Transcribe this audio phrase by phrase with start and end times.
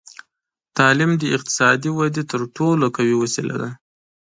[0.77, 3.69] تعلیم د اقتصادي ودې تر ټولو قوي وسیله ده.